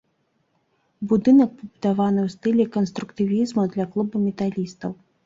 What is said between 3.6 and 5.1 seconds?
для клуба металістаў.